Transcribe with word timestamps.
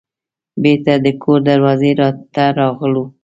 بیرته 0.61 0.93
د 1.05 1.07
کور 1.21 1.39
دروازې 1.49 1.91
ته 2.33 2.43
راغلو. 2.59 3.03